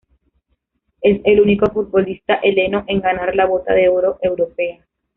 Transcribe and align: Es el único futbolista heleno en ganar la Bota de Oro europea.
Es 1.01 1.21
el 1.25 1.41
único 1.41 1.69
futbolista 1.71 2.33
heleno 2.41 2.83
en 2.87 3.01
ganar 3.01 3.35
la 3.35 3.45
Bota 3.45 3.71
de 3.75 3.87
Oro 3.87 4.17
europea. 4.23 4.83